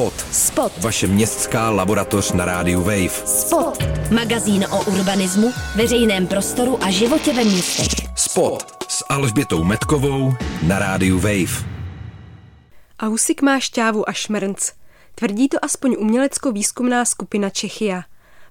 [0.00, 0.26] Spot.
[0.32, 0.72] Spot.
[0.78, 3.08] Vaše městská laboratoř na rádiu Wave.
[3.08, 3.84] Spot.
[4.10, 8.08] Magazín o urbanismu, veřejném prostoru a životě ve městech.
[8.16, 10.32] Spot s Alžbětou Metkovou
[10.62, 11.64] na rádiu Wave.
[13.00, 14.72] Ausik má šťávu a šmrnc.
[15.14, 18.02] Tvrdí to aspoň umělecko-výzkumná skupina Čechia.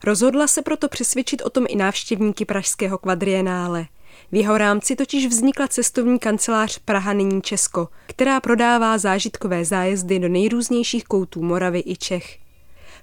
[0.03, 3.85] Rozhodla se proto přesvědčit o tom i návštěvníky pražského kvadrienále.
[4.31, 10.29] V jeho rámci totiž vznikla cestovní kancelář Praha nyní Česko, která prodává zážitkové zájezdy do
[10.29, 12.37] nejrůznějších koutů Moravy i Čech.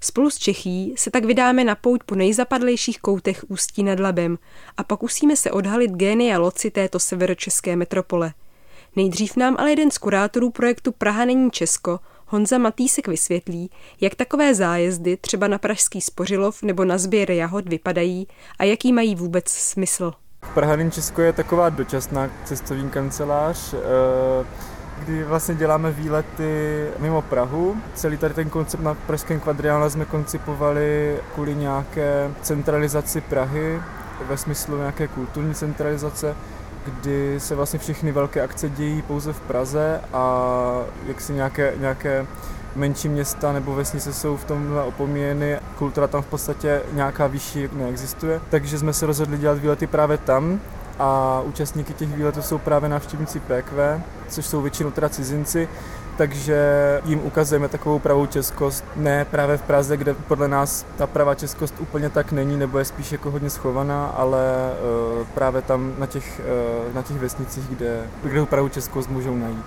[0.01, 4.39] Spolu s Čechí se tak vydáme na pouť po nejzapadlejších koutech Ústí nad Labem
[4.77, 8.33] a pokusíme se odhalit génia loci této severočeské metropole.
[8.97, 13.71] Nejdřív nám ale jeden z kurátorů projektu Praha není Česko, Honza Matýsek vysvětlí,
[14.01, 19.15] jak takové zájezdy třeba na Pražský Spořilov nebo na sběr jahod vypadají a jaký mají
[19.15, 20.13] vůbec smysl.
[20.55, 24.47] Praha není Česko je taková dočasná cestovní kancelář, eh,
[24.99, 27.77] kdy vlastně děláme výlety mimo Prahu.
[27.95, 33.81] Celý tady ten koncept na Pražském kvadriále jsme koncipovali kvůli nějaké centralizaci Prahy,
[34.29, 36.37] ve smyslu nějaké kulturní centralizace,
[36.87, 40.43] kdy se vlastně všechny velké akce dějí pouze v Praze a
[41.07, 42.27] jak si nějaké, nějaké
[42.77, 48.41] menší města nebo vesnice jsou v tomhle opomíjeny, kultura tam v podstatě nějaká vyšší neexistuje,
[48.51, 50.61] takže jsme se rozhodli dělat výlety právě tam
[50.99, 55.69] a účastníky těch výletů jsou právě návštěvníci PQ, což jsou většinou teda cizinci,
[56.17, 56.61] takže
[57.05, 61.75] jim ukazujeme takovou pravou českost, ne právě v Praze, kde podle nás ta pravá českost
[61.81, 64.73] úplně tak není, nebo je spíš jako hodně schovaná, ale
[65.19, 66.41] uh, právě tam na těch,
[66.89, 69.67] uh, na těch vesnicích, kde, kde tu pravou českost můžou najít.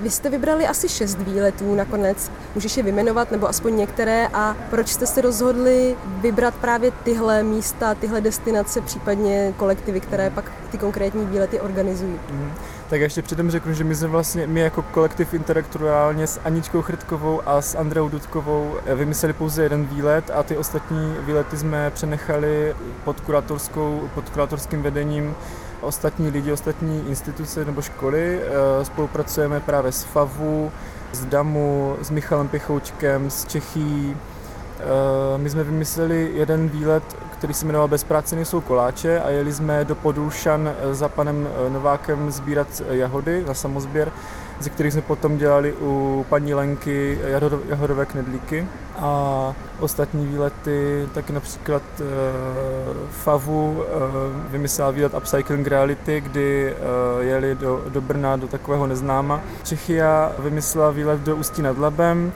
[0.00, 2.30] Vy jste vybrali asi šest výletů nakonec.
[2.54, 4.28] Můžeš je vymenovat, nebo aspoň některé.
[4.34, 10.52] A proč jste se rozhodli vybrat právě tyhle místa, tyhle destinace, případně kolektivy, které pak
[10.70, 12.18] ty konkrétní výlety organizují?
[12.30, 12.52] Mm.
[12.88, 17.40] Tak ještě předem řeknu, že my jsme vlastně, my jako kolektiv intelektuálně s Aničkou Chrtkovou
[17.46, 23.20] a s Andreou Dudkovou vymysleli pouze jeden výlet a ty ostatní výlety jsme přenechali pod,
[23.20, 25.34] kuratorskou, pod kuratorským vedením
[25.80, 28.40] ostatní lidi, ostatní instituce nebo školy.
[28.42, 30.72] Eh, spolupracujeme právě s FAVu,
[31.12, 34.16] s DAMu, s Michalem Pěchoučkem, s Čechí.
[34.80, 39.52] Eh, my jsme vymysleli jeden výlet, který se jmenoval Bez práce nejsou koláče a jeli
[39.52, 44.12] jsme do Podulšan eh, za panem Novákem sbírat jahody na samozběr
[44.60, 47.18] ze kterých jsme potom dělali u paní Lenky
[47.68, 48.66] jahodové knedlíky
[48.98, 52.06] a ostatní výlety, taky například uh,
[53.10, 53.84] Favu uh,
[54.50, 59.40] vymyslela výlet Upcycling Reality, kdy uh, jeli do, do Brna, do takového neznáma.
[59.62, 62.32] Čechia vymyslela výlet do Ústí nad Labem,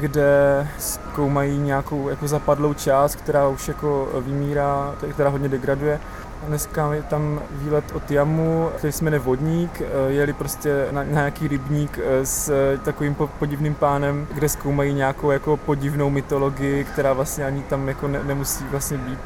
[0.00, 6.00] kde zkoumají nějakou jako zapadlou část, která už jako vymírá, která hodně degraduje
[6.42, 9.80] Dneska je tam výlet od Jamu, který se jmenuje Vodník.
[9.80, 14.94] Eh, jeli prostě na, na nějaký rybník eh, s eh, takovým podivným pánem, kde zkoumají
[14.94, 19.20] nějakou jako podivnou mytologii, která vlastně ani tam jako ne, nemusí vlastně být.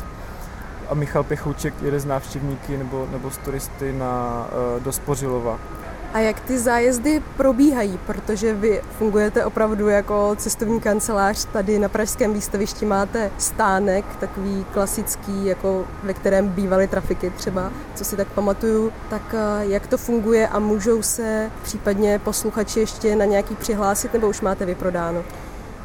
[0.89, 4.47] A Michal Pechouček jede z návštěvníky nebo, nebo z turisty na,
[4.79, 5.59] do Spořilova.
[6.15, 12.35] A jak ty zájezdy probíhají, protože vy fungujete opravdu jako cestovní kancelář, tady na Pražském
[12.35, 12.87] výstavišti.
[12.87, 19.23] Máte stánek, takový klasický, jako ve kterém bývaly trafiky třeba, co si tak pamatuju, tak
[19.35, 24.41] eh, jak to funguje a můžou se případně posluchači ještě na nějaký přihlásit, nebo už
[24.41, 25.25] máte vyprodáno?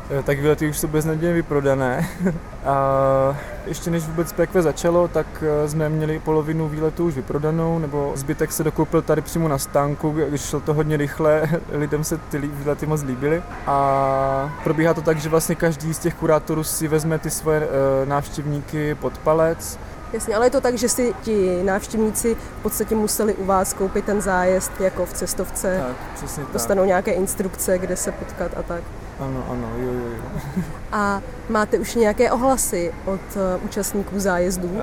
[0.10, 2.10] Eh, tak výlety už jsou beznadějně vyprodané.
[2.66, 8.12] A ještě než vůbec PQ začalo, tak eh, jsme měli polovinu výletů už vyprodanou, nebo
[8.16, 12.38] zbytek se dokoupil tady přímo na stánku, když šlo to hodně rychle, lidem se ty
[12.38, 13.44] výlety moc líbily.
[13.68, 18.06] A probíhá to tak, že vlastně každý z těch kurátorů si vezme ty svoje eh,
[18.06, 19.80] návštěvníky pod palec,
[20.14, 24.06] Jasně, ale je to tak, že si ti návštěvníci v podstatě museli u vás koupit
[24.06, 25.84] ten zájezd jako v cestovce.
[25.88, 26.54] Tak, přesně tak.
[26.54, 28.84] Dostanou nějaké instrukce, kde se potkat a tak.
[29.20, 30.64] Ano, ano, jo, jo, jo.
[30.92, 34.68] A máte už nějaké ohlasy od uh, účastníků zájezdů?
[34.68, 34.80] Uh,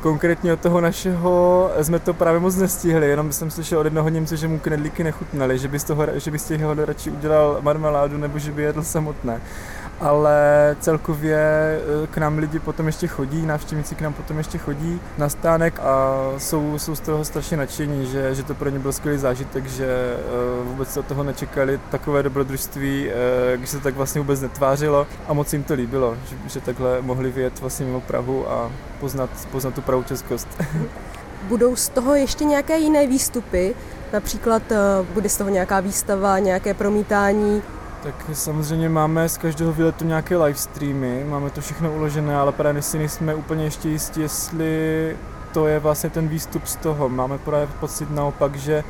[0.00, 4.36] konkrétně od toho našeho jsme to právě moc nestihli, jenom jsem slyšel od jednoho Němce,
[4.36, 8.18] že mu knedlíky nechutnaly, že by z toho, že by z těch radši udělal marmeládu
[8.18, 9.40] nebo že by jedl samotné
[10.00, 15.00] ale celkově eh, k nám lidi potom ještě chodí, návštěvníci k nám potom ještě chodí
[15.18, 18.92] na stánek a jsou, jsou z toho strašně nadšení, že, že to pro ně byl
[18.92, 23.94] skvělý zážitek, že eh, vůbec se od toho nečekali takové dobrodružství, eh, když se tak
[23.94, 28.00] vlastně vůbec netvářilo a moc jim to líbilo, že, že takhle mohli vyjet vlastně mimo
[28.00, 28.70] Prahu a
[29.00, 30.48] poznat, poznat tu pravou českost.
[31.42, 33.74] Budou z toho ještě nějaké jiné výstupy?
[34.12, 34.62] Například
[35.14, 37.62] bude z toho nějaká výstava, nějaké promítání
[38.02, 42.82] tak samozřejmě máme z každého výletu nějaké live streamy, máme to všechno uložené, ale právě
[42.82, 45.16] si nejsme úplně ještě jistí, jestli
[45.52, 47.08] to je vlastně ten výstup z toho.
[47.08, 48.84] Máme právě pocit naopak, že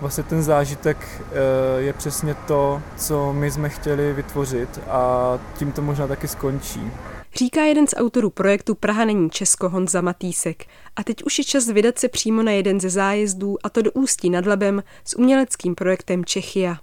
[0.00, 5.82] vlastně ten zážitek eh, je přesně to, co my jsme chtěli vytvořit a tím to
[5.82, 6.90] možná taky skončí.
[7.34, 10.64] Říká jeden z autorů projektu Praha není Česko Honza Matýsek.
[10.96, 13.92] A teď už je čas vydat se přímo na jeden ze zájezdů, a to do
[13.92, 16.76] Ústí nad Labem s uměleckým projektem Čechia.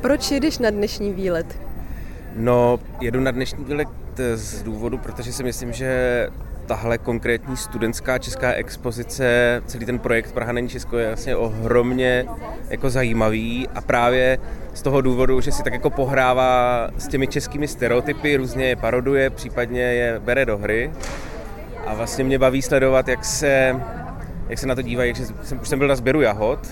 [0.00, 1.58] Proč jedeš na dnešní výlet?
[2.36, 3.88] No, jedu na dnešní výlet
[4.34, 6.28] z důvodu, protože si myslím, že
[6.66, 12.26] tahle konkrétní studentská česká expozice, celý ten projekt Praha není Česko je vlastně ohromně
[12.68, 14.38] jako zajímavý a právě
[14.74, 19.30] z toho důvodu, že si tak jako pohrává s těmi českými stereotypy, různě je paroduje,
[19.30, 20.92] případně je bere do hry
[21.86, 23.80] a vlastně mě baví sledovat, jak se,
[24.48, 26.68] jak se na to dívají, že jsem, už jsem byl na sběru jahod,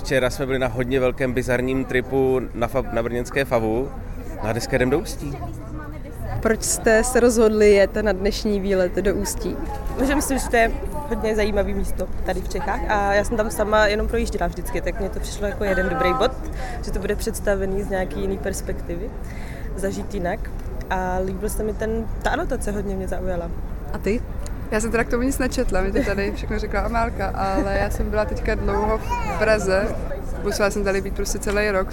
[0.00, 3.90] včera jsme byli na hodně velkém bizarním tripu na, na brněnské Favu,
[4.44, 5.38] na dneska jdem do Ústí.
[6.42, 9.56] Proč jste se rozhodli jet na dnešní výlet do Ústí?
[10.06, 13.50] Že myslím, že to je hodně zajímavý místo tady v Čechách a já jsem tam
[13.50, 16.32] sama jenom projížděla vždycky, tak mně to přišlo jako jeden dobrý bod,
[16.84, 19.10] že to bude představený z nějaký jiný perspektivy,
[19.76, 20.50] zažít jinak
[20.90, 23.50] a líbil se mi ten, ta anotace hodně mě zaujala.
[23.92, 24.22] A ty?
[24.70, 27.90] Já jsem teda k tomu nic nečetla, mi to tady všechno řekla Amálka, ale já
[27.90, 29.96] jsem byla teďka dlouho v Praze,
[30.42, 31.88] musela jsem tady být prostě celý rok,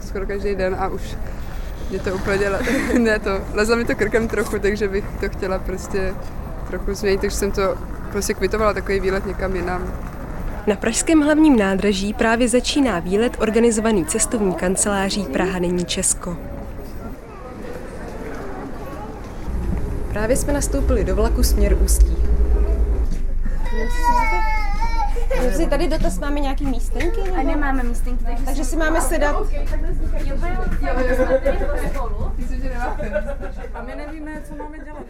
[0.00, 1.16] skoro každý den a už
[1.90, 2.50] mě to úplně
[2.98, 6.14] ne to, lezla mi to krkem trochu, takže bych to chtěla prostě
[6.68, 7.78] trochu změnit, takže jsem to
[8.10, 9.92] prostě kvitovala takový výlet někam jinam.
[10.66, 16.51] Na pražském hlavním nádraží právě začíná výlet organizovaný cestovní kanceláří Praha není Česko.
[20.12, 22.16] Právě jsme nastoupili do vlaku směr Ústí.
[25.56, 27.20] Si tady dotaz máme nějaký místenky?
[27.20, 27.36] Nebo?
[27.36, 29.36] A nemáme místenky, takže, takže si máme sedat.
[33.74, 35.02] A my nevíme, co máme dělat.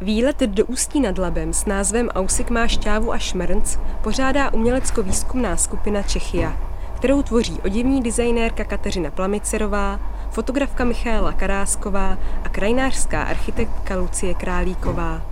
[0.00, 6.02] Výlet do Ústí nad Labem s názvem Ausik má šťávu a šmrnc pořádá umělecko-výzkumná skupina
[6.02, 6.56] Čechia,
[6.96, 10.00] kterou tvoří odivní designérka Kateřina Plamicerová,
[10.34, 15.22] fotografka Michaela Karásková a krajinářská architektka Lucie Králíková.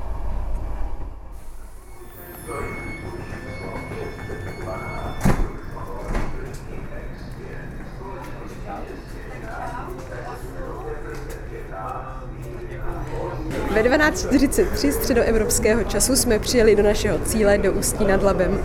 [13.75, 18.59] Ve 12.43 středoevropského času jsme přijeli do našeho cíle do Ústí nad Labem.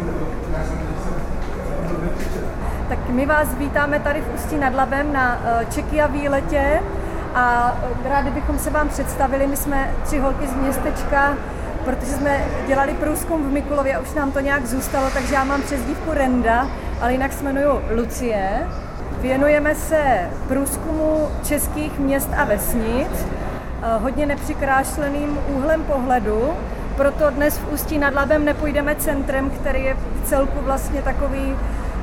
[3.09, 6.81] My vás vítáme tady v Ústí nad Labem na eh, Čekia výletě
[7.36, 7.75] a
[8.06, 9.48] eh, rádi bychom se vám představili.
[9.48, 11.38] My jsme tři holky z městečka,
[11.86, 15.62] protože jsme dělali průzkum v Mikulově a už nám to nějak zůstalo, takže já mám
[15.62, 16.68] přezdívku Renda,
[17.01, 18.68] ale jinak se jmenuju Lucie.
[19.21, 23.27] Věnujeme se průzkumu českých měst a vesnic
[23.81, 26.54] Eh, hodně nepřikrášleným úhlem pohledu,
[26.95, 31.56] proto dnes v Ústí nad Labem nepůjdeme centrem, který je v celku vlastně takový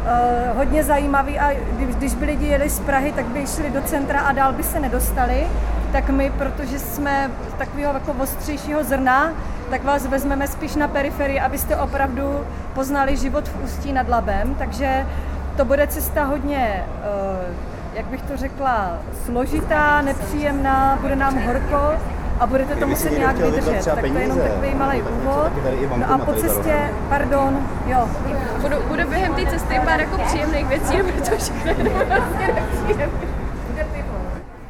[0.05, 4.21] uh, hodně zajímavý a když, by lidi jeli z Prahy, tak by šli do centra
[4.21, 5.47] a dál by se nedostali.
[5.93, 9.33] Tak my, protože jsme takového jako ostřejšího zrna,
[9.71, 12.41] tak vás vezmeme spíš na periferii, abyste opravdu
[12.75, 14.55] poznali život v Ústí nad Labem.
[14.55, 15.06] Takže
[15.56, 16.85] to bude cesta hodně
[17.51, 21.79] uh, jak bych to řekla, složitá, nepříjemná, bude nám horko
[22.40, 23.84] a budete to muset nějak vydržet.
[23.84, 25.52] Tak to je jenom takový malý úvod.
[25.96, 28.08] No a po cestě, pardon, jo.
[28.60, 31.75] Budu, bude během té cesty pár jako příjemných věcí, nebo to všechno
[32.06, 32.54] vlastně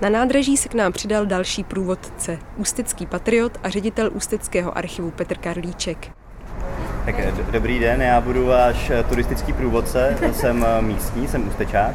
[0.00, 5.38] Na nádraží se k nám přidal další průvodce, ústecký patriot a ředitel Ústeckého archivu Petr
[5.38, 6.08] Karlíček.
[7.04, 7.14] Tak
[7.50, 11.94] dobrý den, já budu váš turistický průvodce, jsem místní, jsem ústečák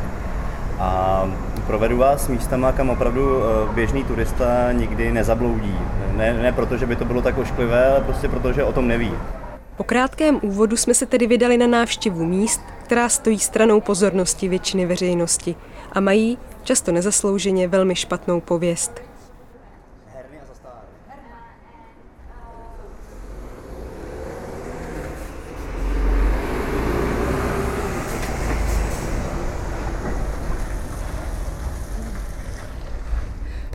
[0.79, 1.23] a
[1.69, 5.75] provedu vás místama, kam opravdu eh, běžný turista nikdy nezabloudí.
[6.15, 8.87] Ne, ne proto, že by to bylo tak ošklivé, ale prostě proto, že o tom
[8.87, 9.13] neví.
[9.77, 14.85] Po krátkém úvodu jsme se tedy vydali na návštěvu míst, která stojí stranou pozornosti většiny
[14.85, 15.55] veřejnosti
[15.91, 19.08] a mají, často nezaslouženě, velmi špatnou pověst.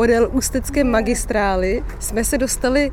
[0.05, 2.93] Podél ústecké magistrály jsme se dostali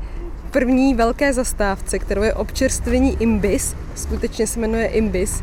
[0.50, 3.76] první velké zastávce, kterou je občerstvení Imbis.
[3.94, 5.42] Skutečně se jmenuje Imbis.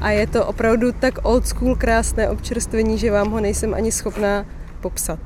[0.00, 4.46] A je to opravdu tak old school krásné občerstvení, že vám ho nejsem ani schopná
[4.80, 5.18] popsat.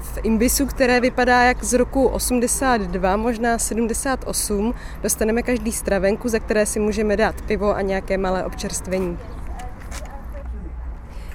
[0.00, 6.66] V Imbisu, které vypadá jak z roku 82, možná 78, dostaneme každý stravenku, za které
[6.66, 9.18] si můžeme dát pivo a nějaké malé občerstvení.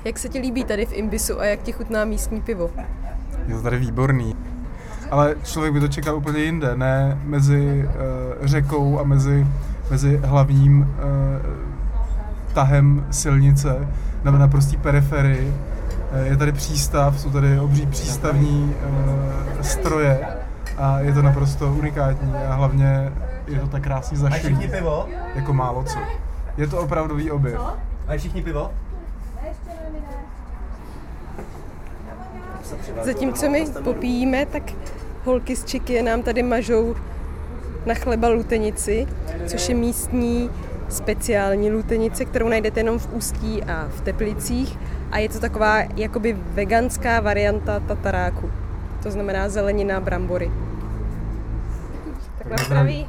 [0.05, 2.71] Jak se ti líbí tady v Imbisu a jak ti chutná místní pivo?
[3.51, 4.35] Je to tady výborný.
[5.11, 9.47] Ale člověk by to čekal úplně jinde, ne mezi uh, řekou a mezi
[9.91, 13.87] mezi hlavním eh, tahem silnice
[14.23, 15.53] na naprostý periferii.
[16.11, 18.75] Eh, je tady přístav, jsou tady obří přístavní
[19.59, 20.27] eh, stroje
[20.77, 23.11] a je to naprosto unikátní a hlavně
[23.47, 25.07] je to tak krásně všichni pivo?
[25.35, 25.99] Jako málo co.
[26.57, 27.61] Je to opravdový objev.
[28.07, 28.71] Mají všichni pivo?
[33.03, 34.63] Zatímco my popíjíme, tak
[35.23, 36.95] holky z Čeky nám tady mažou
[37.85, 39.07] na chleba lutenici,
[39.47, 40.49] což je místní
[40.89, 44.79] speciální lutenice, kterou najdete jenom v Ústí a v Teplicích.
[45.11, 48.51] A je to taková jakoby veganská varianta tataráku.
[49.03, 50.51] To znamená zelenina, brambory.
[52.37, 53.07] Tak na zdraví.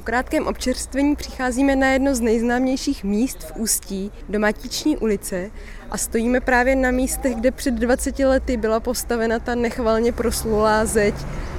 [0.00, 5.50] Po krátkém občerstvení přicházíme na jedno z nejznámějších míst v Ústí, do Matiční ulice
[5.90, 11.14] a stojíme právě na místech, kde před 20 lety byla postavena ta nechvalně proslulá zeď,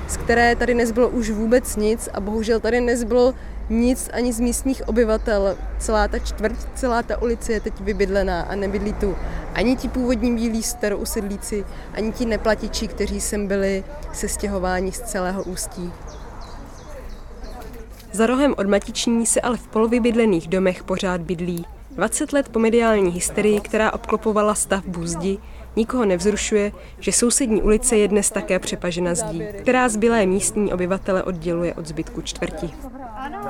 [0.07, 3.33] z které tady nezbylo už vůbec nic a bohužel tady nezbylo
[3.69, 5.57] nic ani z místních obyvatel.
[5.79, 9.15] Celá ta čtvrť, celá ta ulice je teď vybydlená a nebydlí tu
[9.53, 13.83] ani ti původní bílí starousedlíci, ani ti neplatiči, kteří sem byli
[14.13, 15.91] sestěhováni z celého Ústí.
[18.11, 21.65] Za rohem od Matiční se ale v polovybydlených domech pořád bydlí.
[21.91, 25.37] 20 let po mediální hysterii, která obklopovala stavbu zdi,
[25.75, 31.73] nikoho nevzrušuje, že sousední ulice je dnes také přepažena zdí, která zbylé místní obyvatele odděluje
[31.73, 32.73] od zbytku čtvrti.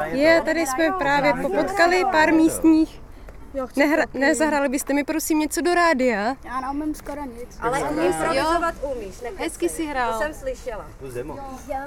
[0.05, 3.01] Je, tady jsme právě popotkali pár místních.
[3.75, 6.35] Nehra, nezahráli byste mi prosím něco do rádia?
[6.45, 7.57] Já neumím skoro nic.
[7.59, 9.15] Ale umím improvizovat umíš.
[9.37, 10.13] Hezky si hrál.
[10.13, 10.85] To jsem slyšela.
[10.99, 11.35] Tu zimu.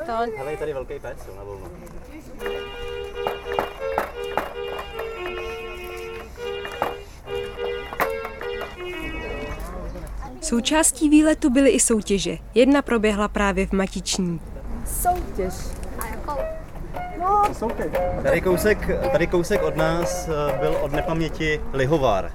[0.07, 0.13] To.
[0.37, 1.67] Hele, je tady velký pec, na volno.
[10.43, 12.37] Součástí výletu byly i soutěže.
[12.55, 14.41] Jedna proběhla právě v Matiční.
[14.87, 15.55] Soutěž.
[15.99, 16.41] A jakou?
[17.21, 17.87] No, soutěž.
[18.23, 18.79] Tady kousek,
[19.13, 22.33] tady kousek od nás eh, byl od nepaměti lihovár,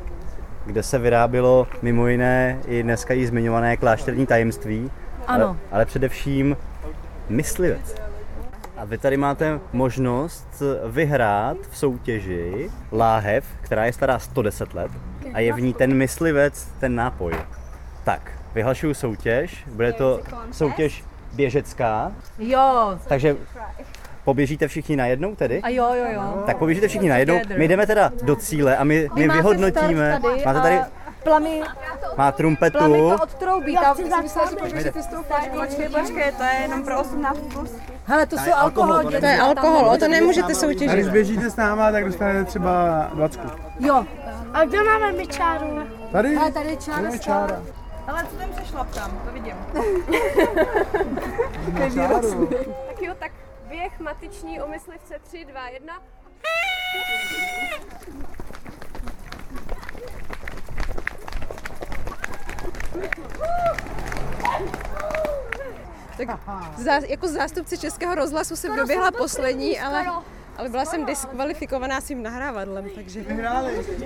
[0.65, 4.91] kde se vyrábělo mimo jiné i dneska i zmiňované klášterní tajemství,
[5.27, 5.45] Ano.
[5.47, 6.57] ale, ale především
[7.29, 7.95] myslivec.
[8.79, 14.91] A vy tady máte možnost vyhrát v soutěži láhev, která je stará 110 let
[15.33, 17.33] a je v ní ten myslivec, ten nápoj.
[18.03, 20.19] Tak, vyhlašuju soutěž, bude to
[20.51, 22.99] soutěž běžecká, Jo.
[23.07, 23.35] takže
[24.23, 25.61] poběžíte všichni najednou tedy?
[25.61, 26.43] A jo, jo, jo.
[26.45, 30.61] Tak poběžíte všichni najednou, my jdeme teda do cíle a my, my vyhodnotíme, Tady máte
[30.61, 30.79] tady,
[31.23, 31.61] plamy,
[32.19, 33.73] má trumpetu, plamy to odtroubí.
[33.73, 35.59] Já Tam zapsat, myslela, že že počkej, ty s tou flaškou.
[35.59, 37.71] Počkej, počkej, to je jenom pro 18 plus.
[38.05, 39.11] Hele, to To jsou je alkohol, alkohol.
[39.11, 40.91] to To je alkohol, o to nemůžete soutěžit.
[40.91, 43.41] když běžíte s náma, tak dostanete třeba 20.
[43.79, 44.05] Jo.
[44.53, 45.79] A kde máme my čáru?
[46.11, 46.35] Tady?
[46.35, 47.01] Hele, tady je čára.
[47.01, 47.61] Tady je čára.
[48.07, 49.55] Ale co tam přešlapkám, to vidím.
[52.87, 53.31] tak jo, tak
[53.69, 55.93] běh matiční o myslivce 3, 2, 1.
[66.17, 66.39] Tak
[66.77, 70.05] zá, jako zástupce Českého rozhlasu jsem doběhla poslední, ale,
[70.57, 73.23] ale byla jsem diskvalifikovaná svým nahrávadlem, takže...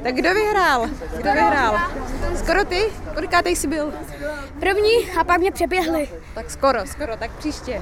[0.04, 0.88] Tak kdo vyhrál?
[1.18, 1.80] Kdo vyhrál?
[2.36, 2.84] Skoro ty?
[3.14, 3.94] Kolikátej jsi byl?
[4.60, 6.10] První a pak mě přeběhli.
[6.36, 7.82] Tak skoro, skoro, tak příště.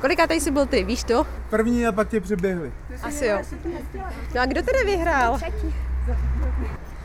[0.00, 1.26] Kolikátej jsi byl ty, víš to?
[1.50, 2.72] První a pak tě přeběhli.
[3.02, 3.38] Asi jo.
[4.34, 5.38] No a kdo tedy vyhrál?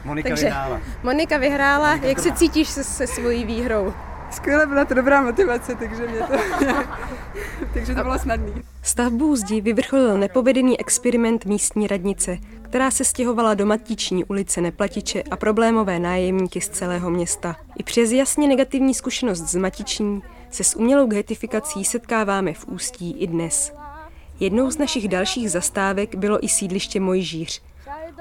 [0.06, 0.82] Monika Takže vyhrála.
[1.04, 1.96] Monika vyhrála.
[1.96, 3.94] Jak se cítíš se, se svojí výhrou?
[4.32, 6.34] Skvěle byla to dobrá motivace, takže mě to,
[7.74, 8.54] takže to bylo snadný.
[8.82, 15.36] Stavbou zdi vyvrcholil nepovedený experiment místní radnice, která se stěhovala do Matiční ulice Neplatiče a
[15.36, 17.56] problémové nájemníky z celého města.
[17.78, 20.22] I přes jasně negativní zkušenost z Matiční
[20.52, 23.74] se s umělou getifikací setkáváme v Ústí i dnes.
[24.40, 27.62] Jednou z našich dalších zastávek bylo i sídliště Mojžíř,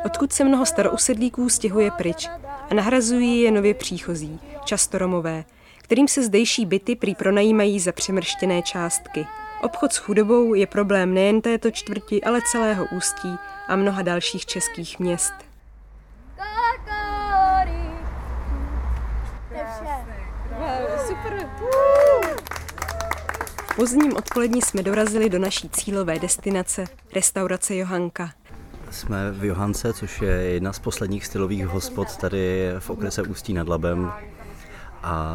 [0.05, 2.29] odkud se mnoho starousedlíků stěhuje pryč
[2.71, 5.45] a nahrazují je nově příchozí, často Romové,
[5.83, 9.27] kterým se zdejší byty prý pronajímají za přemrštěné částky.
[9.63, 13.37] Obchod s chudobou je problém nejen této čtvrti, ale celého Ústí
[13.69, 15.35] a mnoha dalších českých měst.
[23.77, 28.31] Pozdním odpolední jsme dorazili do naší cílové destinace, restaurace Johanka.
[28.95, 33.69] Jsme v Johance, což je jedna z posledních stylových hospod tady v okrese Ústí nad
[33.69, 34.13] Labem.
[35.03, 35.35] A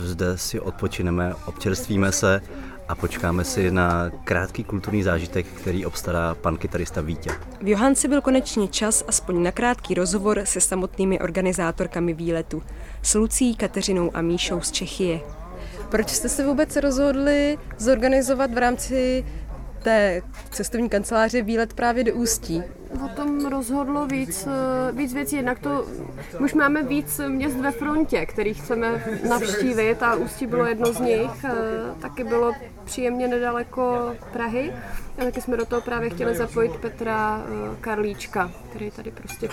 [0.00, 2.40] zde si odpočineme, občerstvíme se
[2.88, 7.30] a počkáme si na krátký kulturní zážitek, který obstará pan kytarista Vítě.
[7.60, 12.62] V Johance byl konečně čas aspoň na krátký rozhovor se samotnými organizátorkami výletu,
[13.02, 15.20] s Lucí, Kateřinou a Míšou z Čechie.
[15.90, 19.24] Proč jste se vůbec rozhodli zorganizovat v rámci
[19.82, 22.62] té cestovní kanceláře výlet právě do Ústí?
[22.94, 23.08] O tom
[23.52, 25.36] rozhodlo víc, eh, víc věcí.
[25.36, 25.86] Jednak to,
[26.40, 31.44] už máme víc měst ve frontě, který chceme navštívit a Ústí bylo jedno z nich.
[31.44, 31.52] Eh,
[32.00, 32.52] taky bylo
[32.84, 34.72] příjemně nedaleko Prahy.
[35.18, 39.48] A taky jsme do toho právě chtěli zapojit Petra eh, Karlíčka, který tady prostě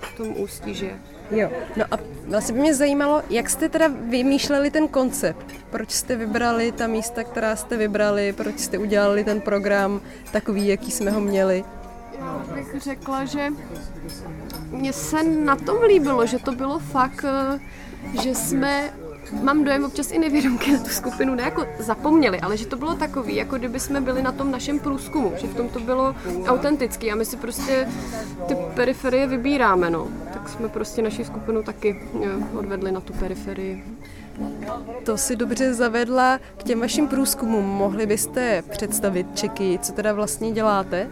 [0.00, 0.98] v tom Ústí žije.
[1.30, 5.46] Jo, no a vlastně by mě zajímalo, jak jste teda vymýšleli ten koncept?
[5.70, 8.32] Proč jste vybrali ta místa, která jste vybrali?
[8.32, 10.00] Proč jste udělali ten program
[10.32, 11.64] takový, jaký jsme ho měli?
[12.18, 13.48] Já bych řekla, že
[14.70, 17.60] mně se na tom líbilo, že to bylo fakt, eh,
[18.22, 18.92] že jsme
[19.42, 22.94] mám dojem občas i nevědomky na tu skupinu, ne jako zapomněli, ale že to bylo
[22.94, 26.14] takový, jako kdyby jsme byli na tom našem průzkumu, že v tom to bylo
[26.46, 27.88] autentický a my si prostě
[28.48, 30.08] ty periferie vybíráme, no.
[30.32, 33.84] Tak jsme prostě naši skupinu taky eh, odvedli na tu periferii.
[35.04, 37.64] To si dobře zavedla k těm vašim průzkumům.
[37.64, 41.10] Mohli byste představit Čeky, co teda vlastně děláte?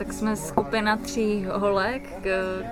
[0.00, 2.02] Tak jsme skupina tří holek,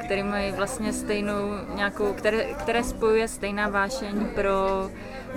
[0.05, 4.91] který mají vlastně stejnou nějakou, které, které spojuje stejná vášeň pro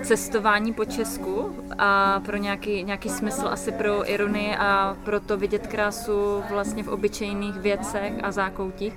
[0.03, 5.67] cestování po Česku a pro nějaký, nějaký smysl asi pro ironii a pro to vidět
[5.67, 8.93] krásu vlastně v obyčejných věcech a zákoutích.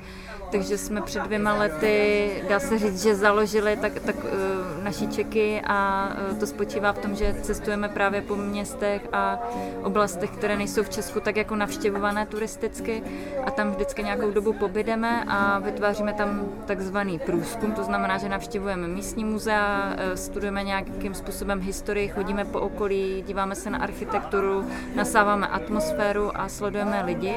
[0.53, 5.63] Takže jsme před dvěma lety, dá se říct, že založili tak, tak uh, naší čeky
[5.67, 9.39] a uh, to spočívá v tom, že cestujeme právě po městech a
[9.83, 13.03] oblastech, které nejsou v Česku tak jako navštěvované turisticky
[13.47, 18.89] a tam vždycky nějakou dobu pobydeme a vytváříme tam takzvaný průzkum, to znamená, že navštěvujeme
[18.89, 25.47] místní muzea, uh, studujeme nějakým způsobem historii, chodíme po okolí, díváme se na architekturu, nasáváme
[25.47, 27.35] atmosféru a sledujeme lidi.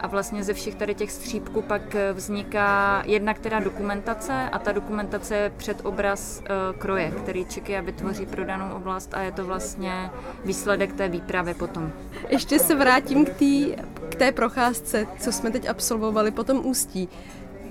[0.00, 4.72] A vlastně ze všech tady těch střípků pak eh, vzniká jedna která dokumentace a ta
[4.72, 10.10] dokumentace je předobraz uh, kroje, který Čekia vytvoří pro danou oblast a je to vlastně
[10.44, 11.92] výsledek té výpravy potom.
[12.28, 13.74] Ještě se vrátím k, tý,
[14.08, 17.08] k té procházce, co jsme teď absolvovali po tom ústí.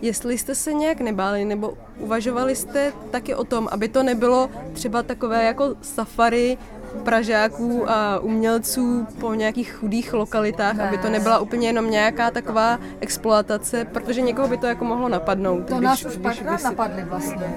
[0.02, 5.04] Jestli jste se nějak nebáli nebo uvažovali jste taky o tom, aby to nebylo třeba
[5.04, 6.58] takové jako safari
[7.04, 13.86] Pražáků a umělců po nějakých chudých lokalitách, aby to nebyla úplně jenom nějaká taková exploatace,
[13.86, 15.68] protože někoho by to jako mohlo napadnout.
[15.68, 16.64] To když, nás už párkrát si...
[16.64, 17.54] napadli vlastně.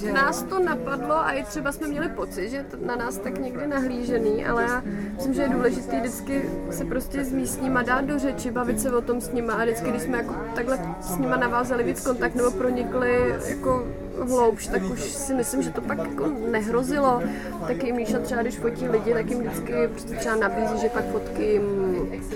[0.00, 0.12] Že...
[0.12, 4.46] Nás to napadlo a i třeba jsme měli pocit, že na nás tak někdy nahlížený,
[4.46, 4.82] ale já
[5.14, 9.00] myslím, že je důležité vždycky se prostě s místníma dát do řeči, bavit se o
[9.00, 12.50] tom s nima a vždycky, když jsme jako takhle s nima navázali víc kontakt nebo
[12.50, 13.86] pronikli jako
[14.24, 17.22] hloubš, tak už si myslím, že to pak jako nehrozilo.
[17.66, 21.44] Taky Míša třeba, když fotí lidi, tak jim vždycky prostě třeba nabízí, že pak fotky
[21.44, 21.62] jim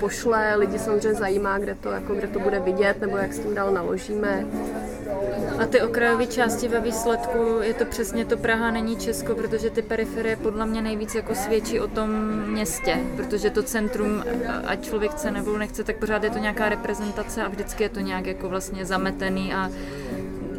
[0.00, 3.54] pošle, lidi samozřejmě zajímá, kde to, jako, kde to bude vidět, nebo jak s tím
[3.54, 4.46] dál naložíme.
[5.58, 9.82] A ty okrajové části ve výsledku je to přesně to Praha není Česko, protože ty
[9.82, 12.10] periferie podle mě nejvíc jako svědčí o tom
[12.46, 14.24] městě, protože to centrum,
[14.64, 18.00] ať člověk chce nebo nechce, tak pořád je to nějaká reprezentace a vždycky je to
[18.00, 19.70] nějak jako vlastně zametený a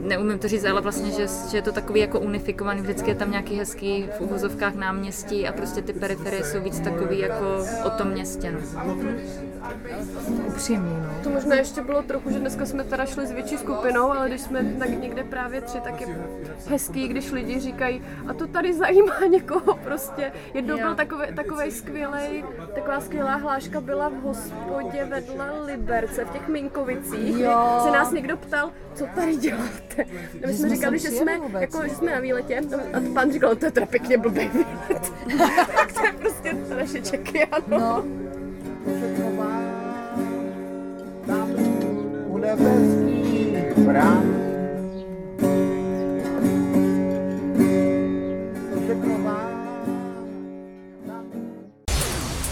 [0.03, 3.31] neumím to říct, ale vlastně, že, že je to takový jako unifikovaný, vždycky je tam
[3.31, 8.07] nějaký hezký v uvozovkách náměstí a prostě ty periferie jsou víc takový jako o tom
[8.07, 8.51] městě.
[8.51, 8.95] No.
[10.47, 11.23] Upřímný, no.
[11.23, 14.41] To možná ještě bylo trochu, že dneska jsme teda šli s větší skupinou, ale když
[14.41, 16.07] jsme tak někde právě tři, tak je
[16.69, 20.31] hezký, když lidi říkají, a to tady zajímá někoho prostě.
[20.53, 22.43] Jednou byl takový, takový skvělý,
[22.75, 27.39] taková skvělá hláška byla v hospodě vedle Liberce, v těch Minkovicích.
[27.39, 27.79] Jo.
[27.83, 29.92] Se nás někdo ptal, co tady děláte.
[30.43, 32.61] A my jsme říkali, že jsme, jako, že jsme na výletě
[32.93, 35.13] a pan říkal, to je teda pěkně blbý výlet.
[35.75, 37.77] tak to je prostě naše čeky, ano.
[37.79, 38.03] No.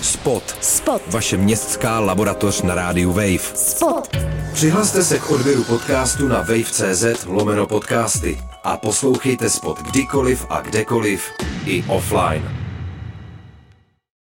[0.02, 0.44] Spot.
[0.62, 1.02] Spot.
[1.08, 3.56] Vaše městská laboratoř na rádiu Wave.
[3.56, 4.18] Spot.
[4.54, 11.32] Přihlaste se k odběru podcastu na wave.cz lomeno podcasty a poslouchejte Spot kdykoliv a kdekoliv
[11.66, 12.61] i offline.